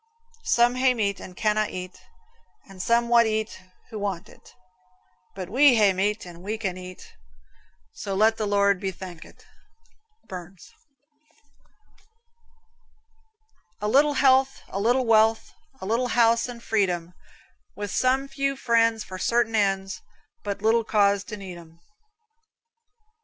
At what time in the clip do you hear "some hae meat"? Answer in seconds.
0.45-1.19